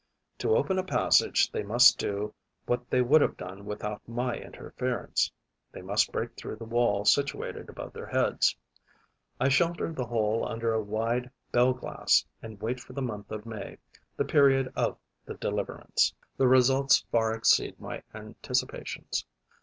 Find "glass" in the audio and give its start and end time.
11.73-12.25